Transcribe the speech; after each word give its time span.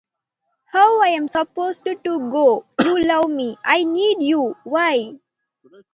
How 0.71 1.03
am 1.03 1.23
I 1.25 1.25
supposed 1.27 1.85
to 1.85 1.93
go? 2.01 2.65
You 2.83 3.03
love 3.03 3.29
me, 3.29 3.55
I 3.63 3.83
need 3.83 4.17
you. 4.23 4.55
Why? 4.63 5.19